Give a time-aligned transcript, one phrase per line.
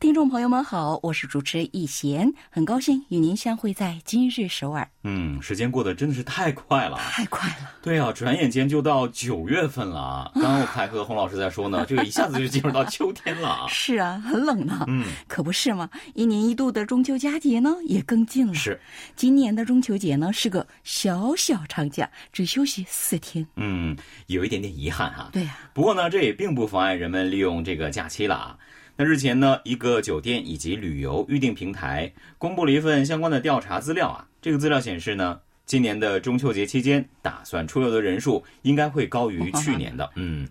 [0.00, 4.88] 听众朋友们好，我是主持人易贤，很高兴与您相会在今日首尔。
[5.02, 7.72] 嗯，时间过得真的是太快了，太快了。
[7.82, 10.30] 对啊，转眼间就到九月份了。
[10.38, 13.66] 刚刚我还和洪老师在说呢，这个一下子就进入到秋天了。
[13.68, 14.84] 是啊，很冷呢。
[14.86, 15.90] 嗯，可不是嘛。
[16.14, 18.54] 一年一度的中秋佳节呢，也更近了。
[18.54, 18.80] 是，
[19.16, 23.44] 今年的中秋节呢是个小小长假，只休息四天。
[23.56, 23.96] 嗯，
[24.28, 25.28] 有一点点遗憾哈。
[25.32, 25.58] 对呀。
[25.74, 28.56] 不过呢，这也并不妨碍人们利用这个假期了啊。
[29.00, 34.26] 那日前呢，一个酒店以及旅游预订平台公布了一份相关的调查资料啊。
[34.42, 40.10] 这个资料显示呢，今年的中秋节期间打算出游的人数应该会高于去年的。
[40.16, 40.48] 嗯，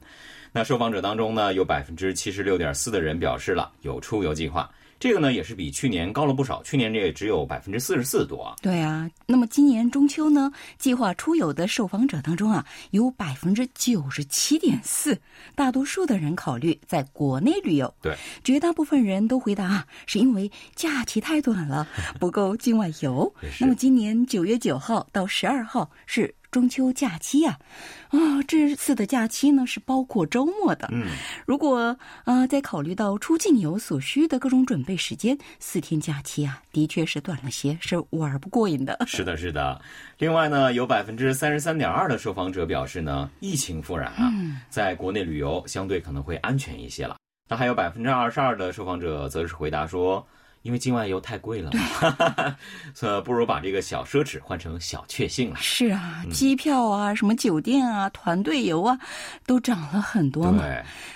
[0.53, 4.71] 那受访者当中呢，有百分之七十六点四的人表示了有出游计划。
[4.99, 8.55] 这个呢也是比去年高了不少，去年这也只有百分之四十四多。
[8.61, 15.19] 对啊，那么今年中秋呢，计划出游的受访者当中啊，有百分之九十七点四，
[15.55, 17.93] 大多数的人考虑在国内旅游。
[18.01, 21.87] 对，绝大部分人都回答啊，是因为假期太短了，
[22.19, 23.31] 不够境外游。
[23.59, 26.33] 那么今年九月九号到十二号是。
[26.49, 27.59] 中秋假期呀，
[28.09, 30.87] 啊，这次的假期呢是包括周末的。
[30.91, 31.07] 嗯，
[31.45, 38.97] 如果啊再考虑到出境游所需的各种准备时间，四天假期啊的确是短了些，是玩不过瘾的。
[39.05, 39.79] 是的，是的。
[40.17, 44.31] 另外呢，有百分之三十三点二的受访者表示呢，疫情复燃啊，
[44.69, 47.17] 在国内旅游相对可能会安全一些了。
[47.49, 50.25] 那还有百分之二十二的受访者则是回答说。
[50.63, 51.71] 因为境外游太贵了，
[52.93, 55.55] 所以不如把这个小奢侈换成小确幸了。
[55.61, 58.99] 是啊，机票啊，什么酒店啊，团队游啊，
[59.45, 60.63] 都涨了很多嘛。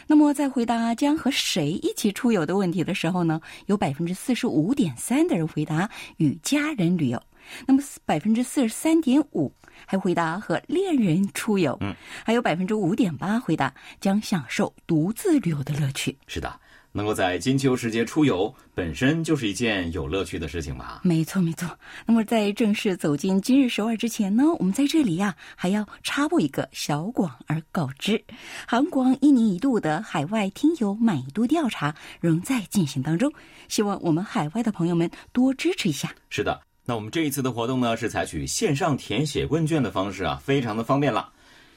[0.07, 7.21] 那么在回答将和谁一起出游的问题的时候呢，有百分之四十五点三的人回答与家人旅游，
[7.65, 9.51] 那么百分之四十三点五
[9.85, 11.93] 还回答和恋人出游，嗯，
[12.25, 16.17] 还有百分之五点八回答将享受独自旅游的乐趣。
[16.27, 16.59] 是的。
[16.93, 21.01] 能够在金秋时节出游，本身就是一件有乐趣的事情吧？
[21.03, 21.69] 没错，没错。
[22.05, 28.21] 那么在正式走进今日首尔之前呢，我们在这里呀还要插播一个小广而告知：
[28.67, 33.31] 韩国一年一度的海外听友满意度调查仍在进行当中，
[33.67, 36.13] 希望我们海外的朋友们多支持一下。
[36.29, 41.29] 是的，那我们这一次的活动呢是采取线上填写问卷的方式啊，非常的方便了。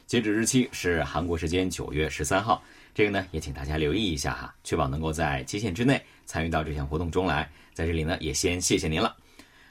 [0.07, 2.63] 截止日期是韩国时间九月十三号。
[2.95, 7.51] 这个呢，也请大家留意一下哈，确保能够在期限之内参与到这项活动中来。
[7.73, 9.17] 在这里呢，也先谢谢您了。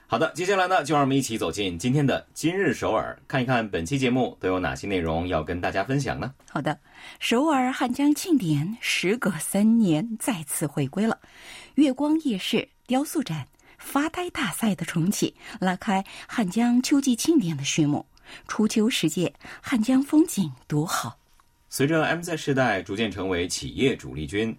[0.07, 6.33] 好的，接下来呢，就让我们一起走进今天的今日首尔，看一看本期节目都有哪些内容要跟大家分享呢？
[6.51, 6.77] 好的，
[7.19, 11.17] 首尔汉江庆典时隔三年再次回归了，
[11.75, 13.47] 月光夜市、雕塑展、
[13.79, 18.05] 发呆大赛的重启，拉开汉江秋季庆典的序幕。
[18.47, 21.22] 初秋时节，汉江风景独好。
[21.75, 24.55] 随着 MZ 世代逐渐成为企业主力军，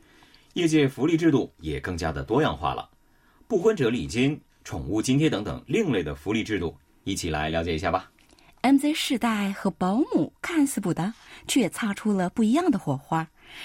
[0.54, 2.90] 业界福利制度也更加的多样化了。
[3.46, 8.10] 不婚者礼金、宠物津贴等等另类的福利制度，一起来了解一下吧。
[8.62, 11.14] MZ 世代和保姆看似不搭，
[11.46, 13.24] 却擦出了不一样的火花。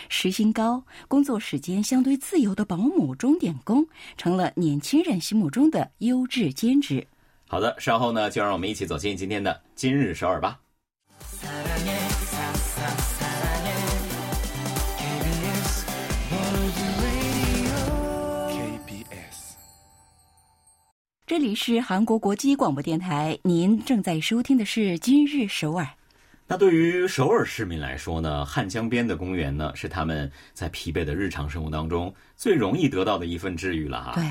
[0.10, 3.84] 时薪高、工作时间相对自由的保姆钟点工，
[4.16, 7.08] 成了年轻人心目中的优质兼职。
[7.48, 10.60] 好的，稍后呢，就让我们一起走进今天的今日首尔吧。
[21.30, 25.86] 这里是韩国国际广播电台，您正在收听的是《今日首尔》。
[26.48, 34.14] 那对于首尔市民来说呢，汉江边的公园呢，是他们在疲惫的日常生活当中最容易得到的一份治愈了哈。
[34.16, 34.24] 对，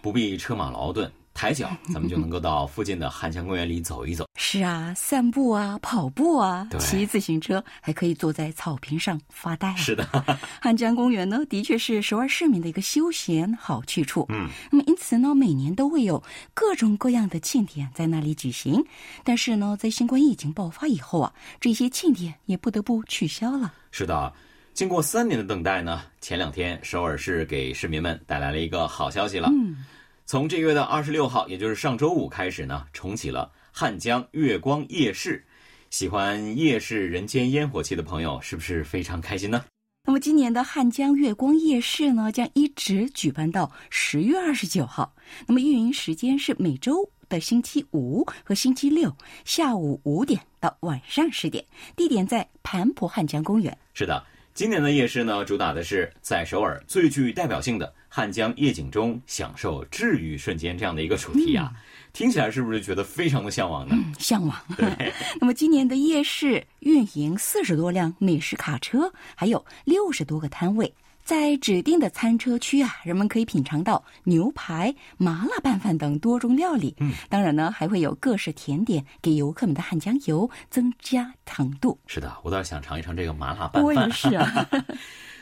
[0.00, 1.10] 不必车马劳顿。
[1.34, 4.24] 抬脚， 咱们就能够到附近的汉江公园里走一走。
[4.38, 9.74] 是啊，散步啊，跑步啊，骑自行车，还可以坐在草坪上发呆。
[9.74, 10.08] 是的，
[10.62, 14.24] 汉江公园呢，的确是首尔市民的一个休闲好去处。
[14.28, 16.22] 嗯，那么因此呢，每年都会有
[16.54, 18.82] 各种各样的庆典在那里举行。
[19.24, 23.72] 但是呢，在新冠疫情爆发以后啊，这些庆典也不得不取消了。
[23.90, 24.32] 是的，
[24.72, 29.48] 经过三年的等待呢，前两天首尔市给市民们带来了一个好消息了。
[29.50, 29.84] 嗯。
[30.26, 35.44] 从这个月的二十六号，也就是上周五开始呢，重启了汉江月光夜市。
[35.90, 39.62] 喜欢夜市人间烟火气的朋友，是不是非常开心呢？
[40.06, 45.14] 那么今年的汉江月光夜市呢，将一直举办到十月二十九号。
[45.46, 51.62] 那么运营时间是每周的星期五和星期六下午五点到晚上十点，
[51.94, 53.76] 地点在盘浦汉江公园。
[53.92, 54.24] 是的，
[54.54, 61.72] 今年的夜市呢，主打的是在首尔最具代表性的汉江夜景中享受治愈瞬间这样的一个主题啊。
[62.12, 63.96] 听起来是不是觉得非常的向往呢？
[64.20, 64.56] 向往。
[65.40, 70.94] 那么今年的夜市运营四十多辆美食卡车，还有六十多个摊位。
[71.24, 76.94] 在指定的餐车区啊，人们可以品尝到牛排、麻辣拌饭等多种料理。
[77.00, 81.98] 嗯，当然呢，还会有各式甜点，给游客们的汉江游增加糖度。
[82.06, 83.82] 是的，我倒是想尝一尝这个麻辣拌饭。
[83.82, 84.68] 我也是啊。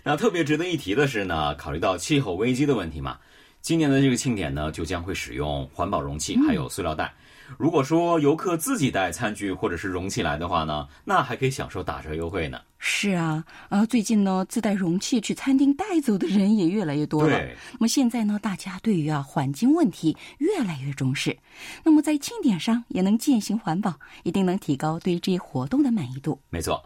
[0.05, 3.19] 那特别值得一提的是呢，考虑到气候危机的问题嘛，
[3.61, 7.15] 今年的这个庆典呢，就将会使用环保容器，还有塑料袋。
[7.59, 12.59] 如果说游客自己带餐具或者是容器来的话呢，那还可以享受打折优惠呢。
[12.79, 17.39] 是啊，啊，最近呢，自带容器去餐厅带走的人也越来越多了。
[17.73, 21.37] 那么现在呢，大家对于啊环境问题越来越重视，
[21.85, 23.95] 那么在庆典上也能践行环保，
[24.25, 26.41] 一定能提高对这一活动的满意度。
[26.49, 26.83] 没错，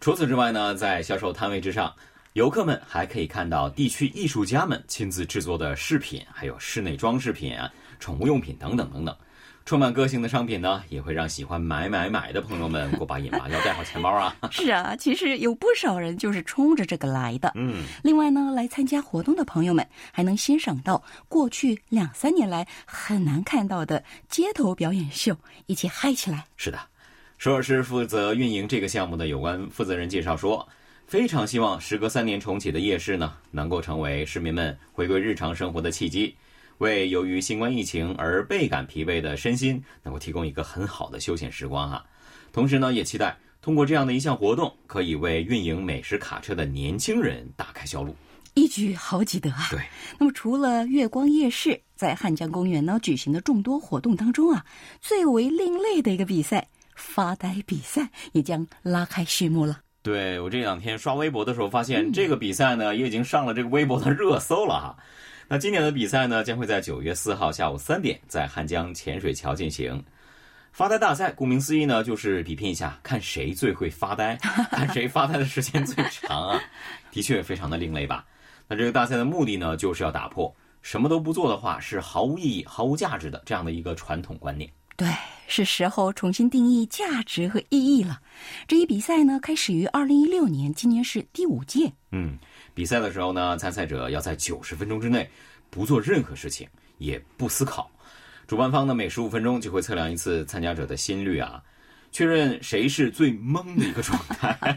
[0.00, 1.94] 除此之外呢，在销售摊位之上，
[2.38, 7.52] 游客们还可以看到地区艺术家们亲自制作的饰品，还有室内装饰品、
[7.98, 9.12] 宠物用品等等等等。
[9.64, 13.48] 充满个性的商品呢，也会让喜欢买买买的朋友们过把瘾吧？
[13.50, 14.36] 要带好钱包啊！
[14.52, 17.50] 是啊，其实有不少人就是冲着这个来的。
[17.56, 25.36] 嗯，另外呢，来参加活动的朋友们还能欣赏到过去两三年来很难看到的街头表演秀，
[25.66, 26.46] 一起嗨起来。
[26.56, 26.78] 是的，
[27.36, 30.66] 首尔市负责运营这个项目的有关负责人介绍说，
[31.08, 36.36] 非常希望时隔三年重启的夜市呢，能够成为市民们回归日常生活的契机。
[36.76, 42.04] 为由于新冠疫情而倍感疲惫的身心，能够提供一个很好的休闲时光啊！
[42.52, 48.14] 同时呢，也期待通过这样的一项活动，可以为运营美食卡车的年轻人打开销路，
[48.52, 49.66] 一举好几得啊！
[49.70, 49.80] 对。
[50.18, 54.62] 那么，除了月光夜市，在汉江公园呢举行的众多活动当中啊，
[55.00, 59.80] 最为另类的一个比赛——发呆比赛，也将拉开序幕了。
[60.08, 64.96] 对我这两天刷微博的时候，发现这个比赛呢，也已经上了这个微博的热搜了哈。
[65.48, 70.02] 那今年的比赛呢，将会在九月四号下午三点在汉江浅水桥进行。
[70.72, 74.34] 发呆大赛，顾名思义呢，就是比拼一下，看谁最会发呆，
[74.72, 76.60] 看谁发呆的时间最长啊！
[77.10, 78.24] 的确非常的另类吧？
[78.66, 84.70] 那这个大赛的目的呢，就是要打破什么都不做的话是毫无意义、毫无价值的这样的一个传统观念。
[84.98, 85.08] 对，
[85.46, 88.20] 是时候重新定义价值和意义了。
[88.66, 91.92] 这一比赛呢，开始于二零一六年，今年是第五届。
[92.10, 92.36] 嗯。
[92.74, 95.30] 比赛的时候呢，参赛者要在九十分钟之内
[95.70, 96.68] 不做任何事情，
[96.98, 97.88] 也不思考。
[98.48, 101.62] 主办方呢，每十五分钟就会测量一次参加者的心率啊，
[102.10, 104.76] 确认谁是最懵的一个状态。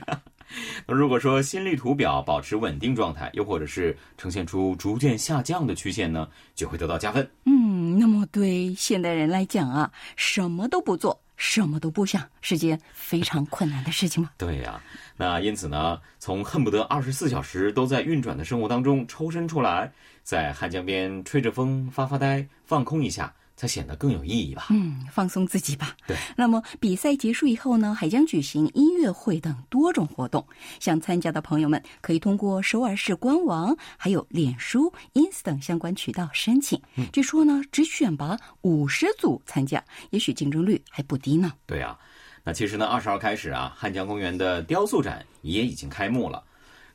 [0.88, 7.30] 那如果说心率图表保持稳定状态，又或者是呈现出逐渐下降的曲线呢，就会得到加分。
[7.45, 11.19] 嗯，那么对现代人来讲啊，什么都不做。
[11.38, 14.30] 什么都不想是件非常困难的事情吗？
[14.38, 14.80] 对呀，
[15.18, 23.33] 那因此呢，从恨不得二十四小时都在运转的生活当中抽身出来，在汉江边吹着风发发呆，放空一下。
[23.61, 24.65] 才显得更有意义吧。
[24.71, 25.95] 嗯，放松自己吧。
[26.07, 26.17] 对。
[26.35, 30.43] 那么比赛结束以后呢，还将举行音乐会等多种活动。
[30.79, 36.81] 想参加的朋友们可以通过首尔市官网、还有脸书、ins 等相关渠道申请。
[36.95, 37.06] 嗯。
[37.13, 41.53] 据说呢，只选拔五十组参加，也许竞争率还不低呢。
[41.68, 41.95] 对啊。
[42.44, 46.44] 那其实呢，二十号开始啊，汉江公园的雕塑展也已经开幕了。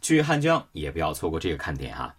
[0.02, 2.12] 去汉江也不要错过这个看点啊。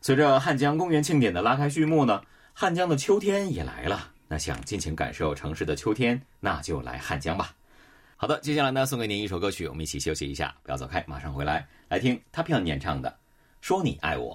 [0.00, 2.22] 随着汉江公园庆典的拉开序幕呢。
[2.54, 7.54] 汉江的秋天也来了，那想尽情感受城市的秋天，那就来汉江吧。
[8.14, 13.10] 好的，接下来呢，送给您一首歌曲，我们一起休息一下，不要走开，马上回来，来听 Tapian 演唱的
[13.60, 14.34] 《说你爱我》。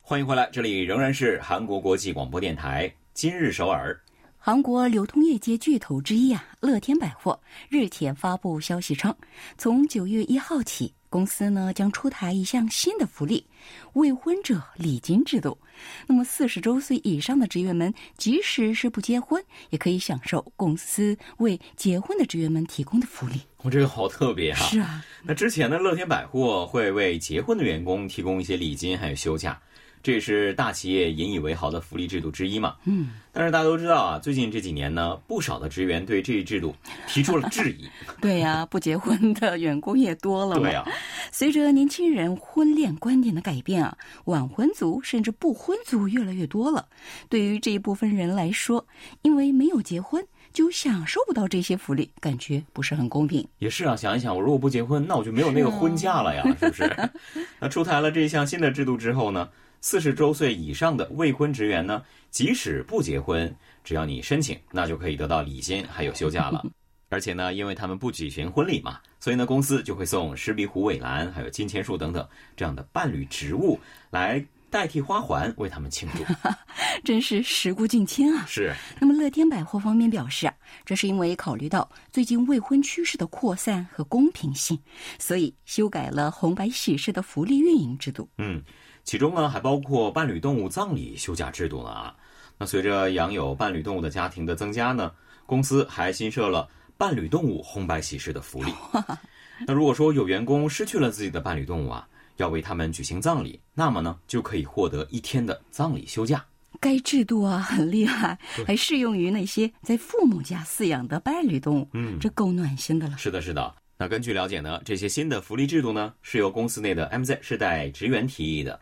[0.00, 4.00] 欢迎回来，这里仍然是韩国国际广播电台今日首尔。
[4.48, 7.38] 韩国流通业界巨头之一啊，乐天百货
[7.68, 9.14] 日前发布消息称，
[9.58, 13.44] 从九月一号起，公司呢将出台一项新的福利——
[13.92, 15.58] 未婚者礼金制度。
[16.06, 23.38] 那么，四十周岁以上的职员们，即使是不结婚，也可以享受公司为结婚的职员们提供的福利。
[23.58, 24.56] 我这个好特别啊！
[24.56, 29.60] 是啊，那之前的乐天百货会为结婚的员工提供一些礼金，还有休假。
[30.02, 32.76] 这也是大企业引以为豪的福利制度之一嘛。
[32.84, 36.74] 嗯，但是大家都知道啊，最近这几年呢，不少的职员对这一制度
[37.06, 37.88] 提出了质疑。
[38.20, 40.58] 对呀，不结婚的员工也多了。
[40.58, 40.84] 对呀，
[41.32, 46.86] 随着年轻人婚恋观点的改变啊，晚婚族甚至不婚族越来越多了。
[47.28, 48.86] 对于这一部分人来说，
[49.22, 50.24] 因为没有结婚。
[50.50, 53.46] 就享受不到这些福利，感觉不是很公平。
[53.58, 57.10] 也是啊，想一想，我如果不结婚，那我就没有那个婚假了呀，是不是？
[57.60, 59.46] 那出台了这一项新的制度之后呢，
[59.80, 63.54] 四十周岁以上的未婚职员呢，即使不结婚，
[63.84, 66.64] 只要你申请，那就可以得到礼金还有休假了。
[67.10, 73.80] 而且呢，因为他们不举行婚礼嘛，所以呢，公司就会送石鼻虎尾兰、还有金钱树等等这样的伴侣植物
[74.10, 76.22] 来代替花环为他们庆祝。
[77.02, 78.44] 真是时过境迁啊！
[78.46, 78.74] 是。
[79.00, 80.54] 那么乐天百货方面表示啊，
[80.84, 84.78] 这是因为考虑到最近未婚趋势的扩散和公平性，
[85.18, 88.28] 所以修改了红白喜事的福利运营制度。
[88.36, 88.62] 嗯，
[89.08, 92.14] 其中呢还包括伴侣动物葬礼休假制度呢啊。
[92.58, 95.10] 那随着养有伴侣动物的家庭的增加呢，
[95.46, 96.68] 公司还新设了。
[96.98, 98.70] 伴侣动物红白喜事的福利。
[99.66, 106.44] 那如果说有员工失去了自己的伴侣动物啊，要为他们举行葬礼，那么呢就可以获得一天的葬礼休假。
[106.78, 111.88] 该制度啊很厉害，还适用于那些在父母家饲养的伴侣动物。
[111.94, 113.16] 嗯，这够暖心的了。
[113.16, 113.74] 是的，是的。
[113.96, 118.78] 那根据了解呢，这些新的福利制度呢是由公司内的 MZ 世代职员提议的。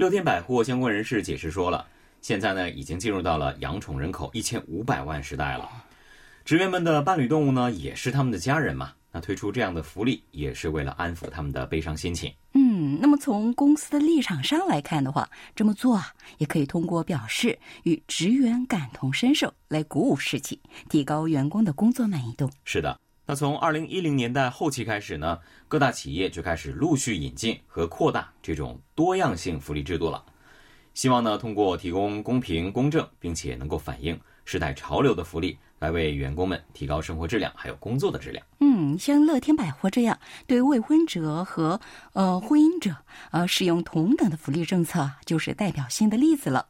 [0.00, 1.84] 乐天百货相关人士解释说了，
[2.22, 5.68] 现在呢已经进入到了养宠人口一千五百万时代了。
[6.42, 8.94] 职员们的伴侣动物呢，也是他们的家人嘛。
[9.12, 12.32] 那推出这样的福利，也是为了安抚他们的悲伤心情。
[12.54, 16.06] 嗯，那么从公司的立场上来看的话，这么做啊，
[16.38, 22.48] 也可以通过表示与职员感同身受来鼓舞士气，提高员工的工作满意度。
[22.64, 22.98] 是的，
[23.30, 30.20] 那从二零一零年代后期开始呢，各大企业就开始陆续引进和扩大这种多样性福利制度了。
[30.94, 35.56] 希望呢，通过提供公平公正，并且能够反映时代潮流的福利。
[35.78, 38.44] 来为员工们提高生活质量，还有工作的质量。
[38.58, 41.80] 嗯，像乐天百货这样对未婚者和
[42.12, 42.94] 呃婚姻者
[43.30, 46.66] 呃使用同等的福利政策，就是代表性的例子了。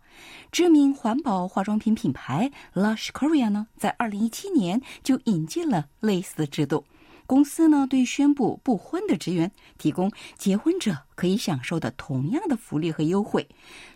[0.53, 6.85] 知名环保化妆品品牌 Lush Korea 呢，在二零一七年就引进了类似的制度。
[7.27, 13.49] 公司呢，对宣布不婚的职员提供结婚者可以享受的同样的福利和优惠。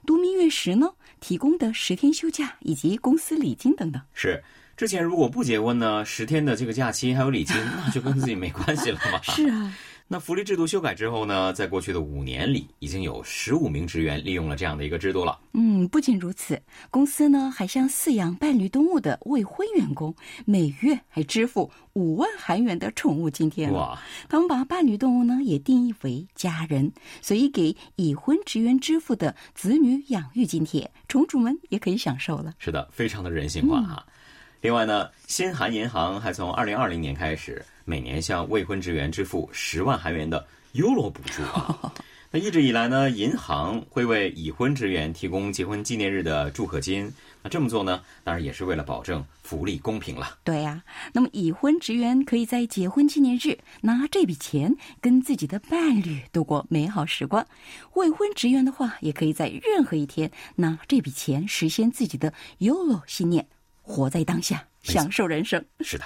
[0.06, 4.00] 度蜜月时呢，提供的十天休假以及公司礼金等等。
[4.12, 4.42] 是。
[4.76, 9.22] 之前如果不结婚呢，十天的这个假期还有礼金，那就跟自己没关系了嘛。
[9.34, 9.72] 是啊，
[10.06, 15.40] 那福利制度修改之后呢，在过去的五年里，已经有十五名职员利用了这样的一个制度了。
[15.54, 23.70] 嗯，不仅如此，公司呢还向饲养伴侣动物的未婚员工每月还支付五万韩元的宠物津贴。
[23.70, 23.98] 哇！
[24.28, 26.92] 他们把伴侣动物呢也定义为家人，
[27.22, 32.52] 所以给已婚职员支付的子女养育津贴，宠主们也可以享受了。
[32.58, 34.06] 是的，非常的人性化哈。
[34.64, 40.42] 另外呢，新韩银行还从二零二零年开始，每年向未婚职员支付十万韩元的
[40.72, 41.92] 优罗补助啊。
[42.32, 47.12] 那一直以来呢，银行会为已婚职员提供结婚纪念日的祝贺金。
[47.42, 50.38] 那这么做呢，当然也是为了保证福利公平了。
[50.44, 57.44] 对呀，那么已婚职员可以在结婚纪念日拿这笔钱跟自己的伴侣度过美好时光；
[57.92, 63.46] 未婚职员的话，也可以在任何一天拿这笔钱实现自己的 YOLO 信念。
[63.86, 65.62] 活在当下，享受人生。
[65.80, 66.04] 是的，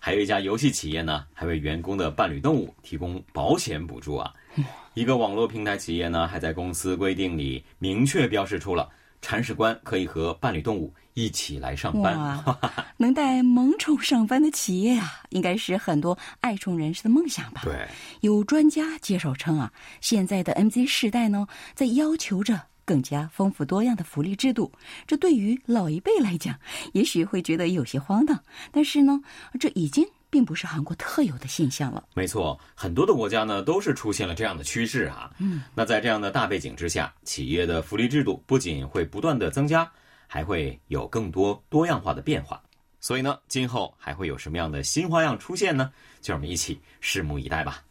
[0.00, 4.32] 还有一家游戏企业呢，还为员工的伴侣动物提供保险补助啊。
[4.94, 8.90] 一个网络平台企业呢，还在公司规定里明确标示出了
[9.22, 12.44] 铲屎官可以和伴侣动物一起来上班。
[12.98, 17.62] 能带萌宠上班的企业啊，应该是很多爱宠人士的梦想吧？
[17.64, 17.86] 对，
[18.20, 22.60] 有专家介绍称啊，现在的 MZ 世代呢，在要求着。
[22.92, 24.70] 更加丰富多样的福利制度，
[25.06, 26.54] 这对于老一辈来讲，
[26.92, 28.38] 也许会觉得有些荒唐。
[28.70, 29.18] 但是呢，
[29.58, 32.04] 这已经并不是韩国特有的现象了。
[32.12, 35.30] 没错，很多的国家呢都是出现了这样的趋势啊。
[35.38, 39.90] 嗯，那在这样的大背景之下，企业的福利制度不仅会不断的增加，
[40.26, 42.62] 还会有更多多样化的变化。
[43.00, 45.90] 所以呢，今后还会有什么样的新花样出现呢？
[46.20, 47.82] 就让我们一起拭目以待吧。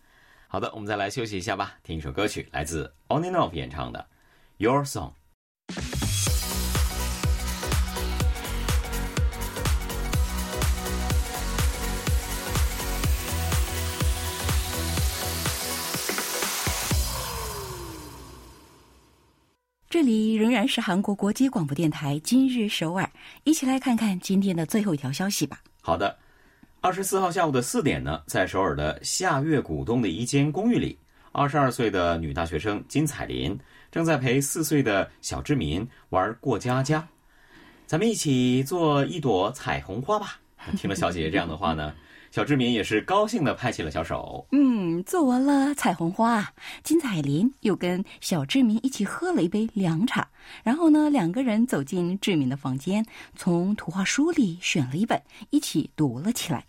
[0.48, 4.05] 好的，我们再来休息一下吧，听一首歌曲，来自 Oninov 演唱的。
[4.62, 5.13] Your song。
[19.89, 23.10] 这里仍然是韩国国际广播电台今日首尔，
[23.44, 25.60] 一起来看看今天的最后一条消息吧。
[25.82, 26.15] 好的，
[26.82, 31.00] 二十四号下午的四点呢，在首尔的夏月古洞的一间公寓里，
[31.32, 33.60] 二十二岁的女大学生金彩琳。
[33.91, 37.05] 正在陪四岁的小志民玩过家家，
[37.86, 40.39] 咱们一起做一朵彩虹花吧。
[40.77, 41.93] 听了小姐姐这样的话呢，
[42.31, 44.48] 小志民也是高兴的拍起了小手。
[44.51, 50.29] 嗯，做完了彩虹花，金彩玲又跟小志民一起喝了一杯凉茶。
[50.63, 53.05] 然后呢，两个人走进志民的房间，
[53.36, 56.63] 从图画书里选了一本，一起读了起来。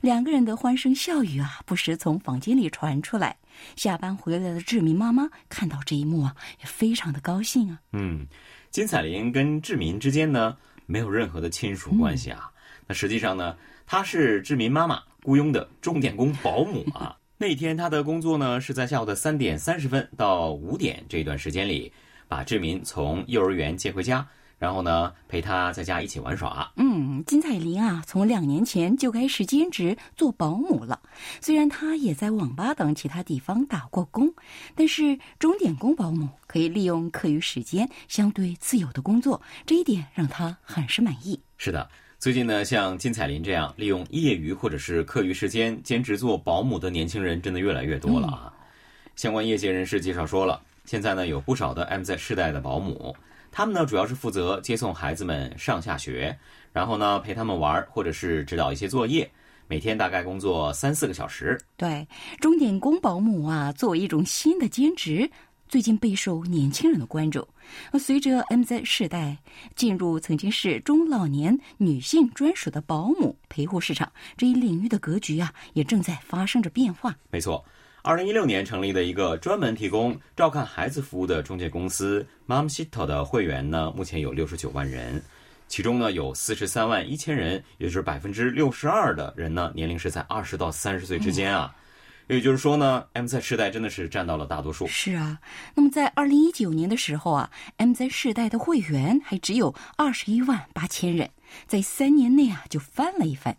[0.00, 3.36] 两个人的欢声笑语啊，不时从房间里传出来。
[3.74, 7.80] 下班回来的志明妈妈看到这一幕啊，也非常的高兴啊。
[7.92, 8.26] 嗯，
[8.70, 12.50] 金彩玲跟志明之间呢，没有任何的亲属关系啊。
[12.86, 13.56] 那实际上呢？
[13.88, 17.16] 她是志明妈妈雇佣的钟点工保姆啊。
[17.38, 21.92] 那天她的工作呢，是在下午的三点三十分到五点这段时间里，
[22.28, 24.26] 把志明从幼儿园接回家，
[24.58, 26.70] 然后呢陪他在家一起玩耍。
[26.76, 31.00] 嗯，金彩玲啊，从两年前就开始兼职做保姆了。
[31.40, 34.32] 虽然她也在网吧等其他地方打过工，
[34.74, 41.38] 但是钟点工保姆可以利用课余时间相对自由的工作，这一点让她很是满意。
[41.58, 41.88] 是的。
[42.18, 48.52] 最近呢，像金彩玲这样利用业余或者是课余时间兼职做保姆的年轻人，真的越来越多了啊。
[49.16, 53.14] 相关业界人士介绍说了，现在呢有不少的 MZ 世代的保姆，
[53.56, 56.38] 他们呢主要是负责接送孩子们上下学，
[56.74, 59.30] 然后呢陪他们玩，或者是指导一些作业，
[59.66, 61.58] 每天大概工作三四个小时。
[61.74, 62.06] 对，
[62.38, 65.30] 钟点工保姆啊，作为一种新的兼职。
[65.68, 67.48] 最近备受年轻人的关注。
[67.92, 69.38] 而随着 MZ 世代
[69.74, 77.16] 进入曾经是中老年女性专属的保姆陪护市场这一领域的格局啊，也正在发生着变化。
[77.30, 77.64] 没错，
[78.06, 85.20] 二零一六年成立的一个专门提供照看孩子服务的中介公司 Momsito 的会员呢，目前有六十九万人，
[85.66, 91.74] 其中呢有四十三万一千人，也就是百分之六十二的人呢，年龄是在二十到三十岁之间啊。
[92.28, 94.86] 也就是说呢，MZ 世代真的是占到了大多数。
[94.86, 95.40] 是啊，
[95.74, 101.30] 那么在二零一九年的时候啊，MZ 世代的会员还只有二十一万八千人，
[101.66, 103.56] 在三年内啊就翻了一番。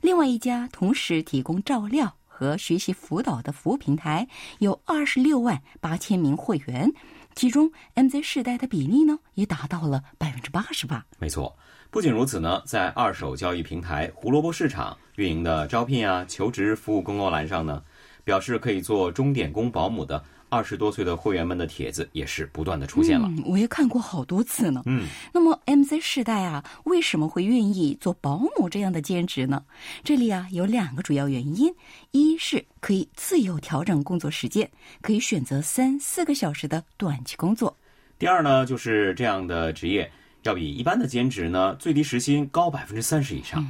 [0.00, 4.26] 另外一家同时提供照料和学习辅导的服务平台
[4.58, 6.90] 有二十六万八千名会员，
[7.36, 11.06] 其中 MZ 世代的比例呢也达到了百分之八十八。
[11.20, 11.56] 没错，
[11.88, 17.80] 不仅如此呢，在二手交易平台胡萝卜市场运营的招聘啊求职服务公告栏上呢。
[18.24, 23.26] 表示可以做钟点工保姆的二十多岁的会员们的帖子也是不断的出现了。
[23.46, 24.82] 我也看过好多次呢。
[24.84, 29.64] 嗯，那么 MZ 世代啊，为什么会愿意做保姆这样的兼职呢？
[30.04, 31.74] 这里啊有两个主要原因：
[32.10, 37.74] 一是可以自由调整工作时间，可以选择三四个小时的短期工作；
[38.18, 40.12] 第二呢，就是这样的职业
[40.42, 43.66] 要比一般的兼职呢最低时薪高百分之三十以上。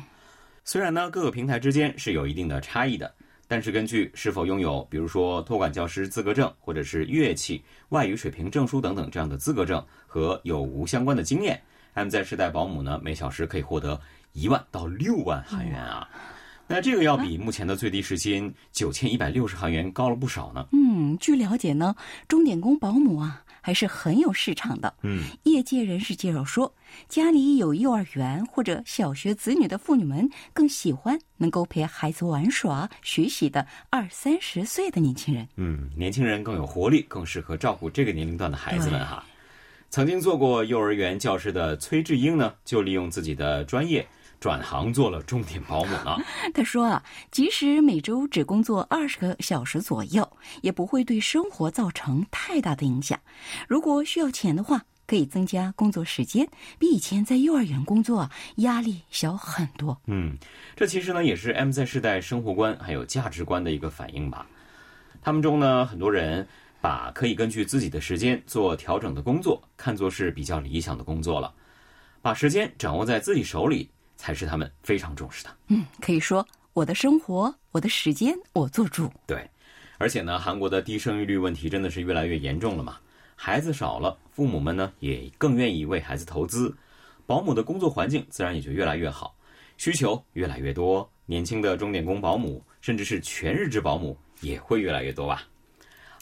[0.64, 3.14] 虽然呢各个平台之间是有一定的差异的。
[3.52, 11.62] 但是根据是否拥有，比如说托管教师资格证，或者是乐器外语水平证书等等这样的资格证和有无相关的经验
[11.94, 14.00] ，MZ 世代保姆呢，每小时可以获得
[14.32, 16.08] 一万到六万韩元啊。
[16.66, 20.66] 那这个要比目前的最低时薪九千一百六十韩元高了不少呢。
[20.72, 21.94] 嗯，据了解呢，
[22.26, 23.44] 钟点工保姆啊。
[23.64, 24.92] 还是很有市场的。
[25.02, 26.74] 嗯，业界人士介绍说，
[27.08, 35.48] 家里有幼儿园或者小学子女的妇女们更喜欢能够陪孩子玩耍、学习的二三十岁的年轻人。
[35.56, 39.24] 嗯，年轻人更有活力，更适合照顾这个年龄段的孩子们哈。
[39.90, 44.06] 曾经做过幼儿园教师的崔志英呢，就利用自己的专业。
[44.40, 46.18] 转行做了钟点保姆了。
[46.52, 47.00] 他说啊，
[47.30, 50.28] 即使每周只工作二十个小时左右，
[50.62, 53.16] 也不会对生活造成太大的影响。
[53.68, 60.00] 如果需要钱的话，可以增加工作时间，比以前在幼儿园工作压力小很多。
[60.06, 60.36] 嗯，
[60.76, 64.46] 这其实呢也是 MZ 世代生活观还有价值观的一个反应吧。
[65.20, 66.46] 他们中呢很多人
[66.80, 71.52] 把可以根据自己的时间做调整的工作看作是比较理想的工作了，
[72.20, 73.88] 把时间掌握在自己手里。
[74.14, 75.50] 才是他们非常重视的。
[75.66, 79.12] 嗯，可以说我的生活，我的时间，我做主。
[79.26, 79.50] 对，
[79.98, 82.98] 而且呢，韩国的低生育率问题真的是越来越严重了嘛。
[83.41, 86.75] 孩子少了，父母们呢也更愿意为孩子投资，
[87.25, 89.35] 保姆的工作环境自然也就越来越好，
[89.77, 95.43] 需求越来越多，年轻的钟点工保姆，甚至是全日制保姆也会越来越多吧。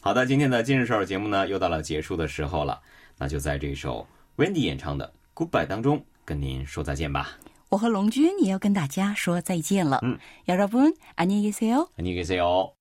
[0.02, 2.80] 好的，今天的今日事儿节目呢又到了结束的时候了，
[3.16, 7.38] 那就在这首 Wendy 演唱的《Goodbye》当中跟您说再见吧。
[7.68, 9.98] 我和龙军也要跟大家说再见了。
[10.02, 11.88] 嗯，여러분안녕히계세 요。
[11.96, 12.72] 안녕히계세 요。